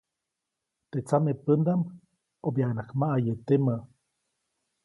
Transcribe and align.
Teʼ 0.89 1.03
tsamepändaʼm 1.07 1.81
ʼobyaʼuŋnaʼak 2.43 2.89
maʼaye 2.99 3.33
temä. 3.47 3.75